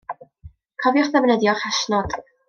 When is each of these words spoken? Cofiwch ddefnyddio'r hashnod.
Cofiwch 0.85 1.11
ddefnyddio'r 1.15 1.61
hashnod. 1.65 2.17